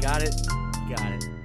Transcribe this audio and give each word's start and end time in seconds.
Got 0.00 0.22
it? 0.22 0.34
Got 0.88 1.12
it. 1.12 1.37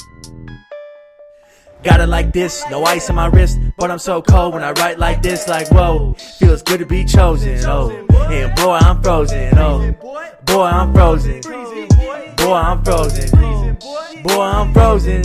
Got 1.84 2.00
it 2.00 2.08
like 2.08 2.32
this, 2.32 2.64
no 2.72 2.86
ice 2.86 3.10
on 3.10 3.18
my 3.18 3.28
wrist, 3.28 3.60
but 3.78 3.91
I'm 3.91 4.00
so 4.00 4.22
cold 4.22 4.54
when 4.54 4.64
I 4.64 4.72
write 4.72 5.00
like 5.00 5.22
this, 5.22 5.50
like 5.50 5.70
whoa, 5.70 6.14
feels 6.40 6.62
good 6.64 6.80
to 6.80 6.86
be 6.86 7.04
chosen, 7.04 7.60
oh, 7.66 7.90
and 8.32 8.55
boy 8.55 8.76
I'm 8.76 9.04
frozen, 9.04 9.58
oh, 9.58 9.91
boy 10.46 10.64
I'm 10.64 10.94
frozen, 10.94 11.41
boy 11.41 12.54
I'm 12.54 12.84
frozen, 12.86 13.77
boy 14.24 14.41
I'm 14.41 14.74
frozen, 14.74 15.24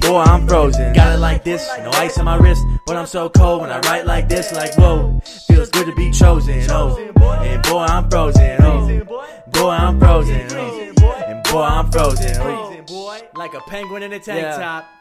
boy 0.00 0.22
I'm 0.22 0.46
frozen. 0.46 0.94
Got 0.94 1.16
it 1.16 1.18
like 1.18 1.42
this, 1.42 1.68
no 1.82 1.90
ice 1.90 2.16
on 2.16 2.26
my 2.26 2.36
wrist, 2.36 2.64
but 2.86 2.96
I'm 2.96 3.06
so 3.06 3.28
cold 3.28 3.62
when 3.62 3.70
I 3.70 3.80
write 3.80 4.06
like 4.06 4.28
this, 4.28 4.52
like 4.52 4.72
whoa, 4.78 5.20
feels 5.48 5.68
good 5.70 5.86
to 5.86 5.94
be 5.96 6.12
chosen, 6.12 6.64
oh, 6.70 6.96
and 6.96 7.62
boy 7.64 7.78
I'm 7.80 8.08
frozen, 8.08 8.62
oh, 8.62 9.32
boy 9.48 9.70
I'm 9.70 9.98
frozen, 9.98 10.46
oh, 10.52 11.24
and 11.26 11.42
boy 11.42 11.62
I'm 11.62 11.90
frozen, 11.90 12.36
oh, 12.40 13.20
like 13.34 13.54
a 13.54 13.60
penguin 13.62 14.04
in 14.04 14.12
a 14.12 14.20
tank 14.20 14.46
top. 14.60 14.95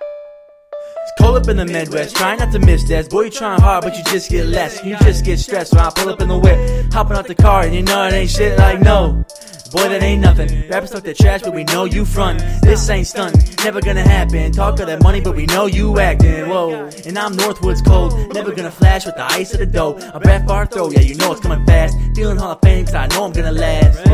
Cold 1.26 1.38
up 1.38 1.48
in 1.48 1.58
the 1.58 1.66
Midwest, 1.66 2.16
trying 2.16 2.38
not 2.38 2.52
to 2.52 2.60
miss 2.60 2.84
this. 2.84 3.08
Boy, 3.08 3.22
you 3.24 3.30
trying 3.32 3.60
hard, 3.60 3.84
but 3.84 3.98
you 3.98 4.04
just 4.04 4.30
get 4.30 4.46
less. 4.46 4.86
You 4.86 4.96
just 4.98 5.26
get 5.26 5.40
stressed 5.40 5.74
when 5.74 5.84
I 5.84 5.90
pull 5.90 6.10
up 6.10 6.22
in 6.22 6.28
the 6.28 6.38
whip, 6.38 6.94
hopping 6.94 7.18
out 7.18 7.26
the 7.26 7.34
car, 7.34 7.64
and 7.64 7.74
you 7.74 7.82
know 7.82 8.06
it 8.06 8.14
ain't 8.14 8.30
shit 8.30 8.60
like 8.60 8.80
no. 8.80 9.26
Boy, 9.72 9.90
that 9.90 10.04
ain't 10.04 10.22
nothing. 10.22 10.70
Rappers 10.70 10.92
talk 10.92 11.02
that 11.02 11.18
trash, 11.18 11.42
but 11.42 11.56
we 11.56 11.64
know 11.64 11.86
you 11.86 12.06
front. 12.06 12.44
This 12.62 12.88
ain't 12.92 13.08
stunt, 13.08 13.58
never 13.64 13.82
gonna 13.82 14.08
happen. 14.08 14.52
Talk 14.52 14.80
of 14.80 14.86
that 14.86 15.02
money, 15.02 15.20
but 15.20 15.36
we 15.36 15.48
know 15.48 15.66
you 15.66 15.98
acting. 16.00 16.48
Whoa, 16.48 16.92
and 17.08 17.18
I'm 17.18 17.34
Northwoods 17.34 17.84
cold, 17.84 18.14
never 18.36 18.52
gonna 18.52 18.70
flash 18.70 19.08
with 19.08 19.16
the 19.16 19.26
ice 19.26 19.52
of 19.52 19.62
the 19.62 19.66
dough. 19.66 19.98
A 20.14 20.20
breath 20.20 20.46
far 20.46 20.68
throw, 20.68 20.92
yeah, 20.92 21.00
you 21.00 21.16
know 21.16 21.32
it's 21.32 21.42
coming 21.42 21.66
fast. 21.66 21.98
Feeling 22.14 22.38
Hall 22.38 22.52
of 22.52 22.60
Fame, 22.62 22.86
cause 22.86 22.94
I 22.94 23.08
know 23.08 23.26
I'm 23.26 23.32
gonna 23.32 23.52
last. 23.52 24.05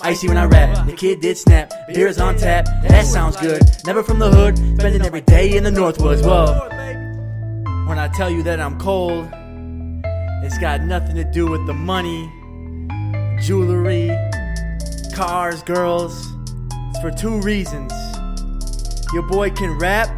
Icy 0.00 0.28
when 0.28 0.36
I 0.36 0.44
rap, 0.44 0.86
the 0.86 0.92
kid 0.92 1.20
did 1.20 1.36
snap. 1.36 1.72
Beers 1.92 2.20
on 2.20 2.36
tap, 2.36 2.66
that 2.82 3.04
sounds 3.04 3.36
good. 3.36 3.60
Never 3.84 4.04
from 4.04 4.20
the 4.20 4.30
hood, 4.30 4.56
spending 4.78 5.02
every 5.02 5.22
day 5.22 5.56
in 5.56 5.64
the 5.64 5.70
Northwoods. 5.70 6.22
Whoa. 6.22 6.68
When 7.88 7.98
I 7.98 8.06
tell 8.14 8.30
you 8.30 8.44
that 8.44 8.60
I'm 8.60 8.78
cold, 8.78 9.28
it's 10.44 10.56
got 10.58 10.82
nothing 10.82 11.16
to 11.16 11.24
do 11.24 11.50
with 11.50 11.66
the 11.66 11.74
money, 11.74 12.30
jewelry, 13.42 14.16
cars, 15.14 15.64
girls. 15.64 16.32
It's 16.90 17.00
for 17.00 17.10
two 17.10 17.40
reasons. 17.40 17.92
Your 19.12 19.26
boy 19.26 19.50
can 19.50 19.76
rap, 19.80 20.08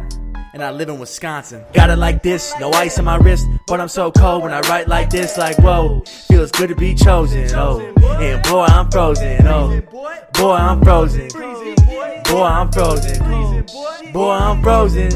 and 0.53 0.63
I 0.63 0.71
live 0.71 0.89
in 0.89 0.99
Wisconsin. 0.99 1.63
Got 1.73 1.89
it 1.89 1.97
like 1.97 2.23
this, 2.23 2.53
no 2.59 2.71
ice 2.71 2.99
on 2.99 3.05
my 3.05 3.17
wrist, 3.17 3.47
but 3.67 3.79
I'm 3.79 3.87
so 3.87 4.11
cold 4.11 4.43
when 4.43 4.53
I 4.53 4.59
write 4.61 4.87
like 4.87 5.09
this, 5.09 5.37
like 5.37 5.57
whoa, 5.59 6.03
feels 6.27 6.51
good 6.51 6.69
to 6.69 6.75
be 6.75 6.93
chosen. 6.93 7.49
Oh, 7.55 7.79
and 7.79 8.43
boy, 8.43 8.65
I'm 8.65 8.89
frozen. 8.91 9.47
Oh, 9.47 9.81
boy, 10.33 10.53
I'm 10.53 10.81
frozen. 10.81 11.29
Boy, 12.23 12.43
I'm 12.43 12.71
frozen. 12.71 13.63
Boy, 14.13 14.31
I'm 14.31 14.61
frozen. 14.61 15.09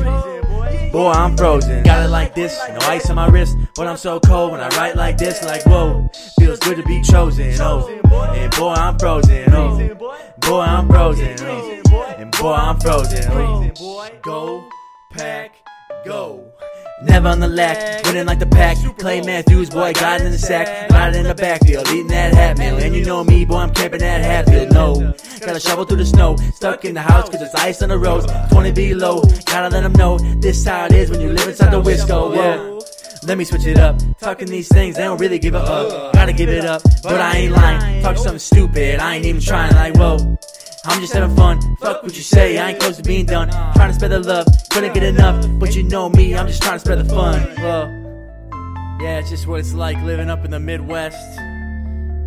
Boy, 0.92 1.12
I'm 1.12 1.36
frozen. 1.36 1.84
Got 1.84 2.06
it 2.06 2.10
like 2.10 2.36
this, 2.36 2.58
no 2.70 2.80
ice 2.88 3.10
on 3.10 3.18
my 3.18 3.28
wrist, 3.28 3.58
but 3.76 3.88
I'm 3.88 3.98
so 3.98 4.20
cold 4.20 4.54
when 4.54 4.62
I 4.62 4.70
write 4.70 4.96
like 4.96 5.18
this, 5.18 5.44
like 5.44 5.66
whoa, 5.66 6.10
feels 6.40 6.60
good 6.60 6.78
to 6.78 6.84
be 6.84 7.02
chosen. 7.02 7.54
Oh, 7.60 7.88
and 8.34 8.52
boy, 8.56 8.74
I'm 8.74 8.98
frozen. 8.98 9.54
Oh, 9.54 9.96
boy, 10.40 10.62
I'm 10.62 10.88
frozen. 10.88 11.36
Oh, 11.42 12.16
and 12.18 12.32
boy, 12.32 12.54
I'm 12.54 12.80
frozen. 12.80 13.24
Oh, 13.32 14.10
go, 14.22 14.70
pack, 15.16 15.56
go. 16.06 16.52
Never 17.04 17.28
on 17.28 17.40
the 17.40 17.48
lack, 17.48 18.06
winning 18.06 18.26
like 18.26 18.40
the 18.40 18.46
pack. 18.46 18.78
Clay 18.98 19.22
Matthews, 19.22 19.70
boy, 19.70 19.94
got 19.94 20.22
it 20.22 20.26
in 20.26 20.32
the 20.32 20.38
sack. 20.38 20.90
Got 20.90 21.14
it 21.14 21.18
in 21.18 21.24
the 21.24 21.36
backfield, 21.36 21.88
eating 21.90 22.08
that 22.08 22.34
hat 22.34 22.58
meal. 22.58 22.78
And 22.78 22.96
you 22.96 23.04
know 23.06 23.24
me, 23.24 23.46
boy, 23.46 23.58
I'm 23.58 23.74
camping 23.74 24.00
that 24.00 24.22
Hatfield. 24.22 24.72
No, 24.72 25.14
gotta 25.46 25.60
shovel 25.60 25.86
through 25.86 25.98
the 25.98 26.06
snow. 26.06 26.36
Stuck 26.54 26.86
in 26.86 26.94
the 26.94 27.02
house 27.02 27.30
cause 27.30 27.42
it's 27.42 27.56
ice 27.56 27.82
on 27.82 27.90
the 27.90 27.98
roads. 27.98 28.26
20 28.52 28.72
below, 28.72 29.22
gotta 29.46 29.70
let 29.70 29.82
them 29.82 29.94
know 29.94 30.18
this 30.18 30.66
how 30.66 30.86
it 30.86 30.94
is 30.94 31.10
when 31.10 31.22
you 31.22 31.32
live 31.32 31.48
inside 31.48 31.72
the 31.72 31.82
Wisco. 31.82 32.36
Whoa. 32.36 32.75
Let 33.26 33.40
me 33.40 33.44
switch 33.44 33.66
it 33.66 33.80
up. 33.80 34.00
Talking 34.20 34.48
these 34.48 34.68
things, 34.68 34.96
they 34.96 35.04
don't 35.04 35.20
really 35.20 35.40
give 35.40 35.56
a 35.56 35.60
up. 35.60 36.14
Gotta 36.14 36.32
give 36.32 36.50
it 36.50 36.64
up, 36.64 36.84
but 37.02 37.20
I 37.20 37.38
ain't 37.38 37.54
lying. 37.54 38.04
Talk 38.04 38.18
something 38.18 38.38
stupid, 38.38 39.00
I 39.00 39.16
ain't 39.16 39.26
even 39.26 39.42
trying. 39.42 39.74
Like, 39.74 39.96
whoa. 39.96 40.38
I'm 40.86 41.02
just 41.02 41.14
having 41.14 41.36
fun. 41.36 41.60
Fuck 41.78 42.04
what 42.04 42.16
you 42.16 42.22
say, 42.22 42.60
I 42.60 42.70
ain't 42.70 42.80
close 42.80 42.98
to 42.98 43.04
being 43.04 43.26
done. 43.26 43.50
Trying 43.50 43.90
to 43.90 43.94
spread 43.96 44.12
the 44.12 44.20
love, 44.20 44.46
couldn't 44.70 44.94
get 44.94 45.02
enough. 45.02 45.44
But 45.60 45.76
you 45.76 45.82
know 45.82 46.10
me, 46.10 46.36
I'm 46.36 46.48
just 46.48 46.62
trying 46.62 46.76
to 46.76 46.80
spread 46.80 47.00
the 47.00 47.06
fun. 47.06 47.42
Well, 47.58 47.90
yeah, 49.02 49.18
it's 49.18 49.32
just 49.32 49.48
what 49.48 49.60
it's 49.60 49.74
like 49.74 49.98
living 50.04 50.30
up 50.30 50.46
in 50.46 50.52
the 50.52 50.60
Midwest. 50.60 51.18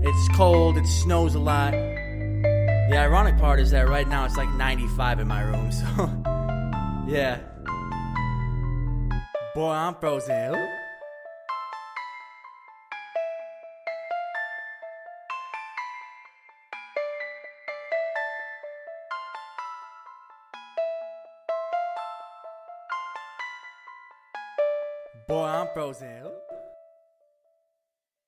It's 0.02 0.36
cold, 0.36 0.76
it 0.76 0.86
snows 0.86 1.36
a 1.36 1.38
lot. 1.38 1.70
The 1.70 2.96
ironic 2.96 3.38
part 3.38 3.60
is 3.60 3.70
that 3.70 3.88
right 3.88 4.08
now 4.08 4.24
it's 4.24 4.36
like 4.36 4.48
95 4.50 5.20
in 5.20 5.28
my 5.28 5.42
room, 5.42 5.70
so 5.80 5.86
yeah. 7.06 7.38
Boy, 9.54 9.70
I'm 9.70 9.94
frozen. 9.94 10.87
Boy, 25.28 25.44
I'm 25.44 25.68
frozen. 25.74 26.47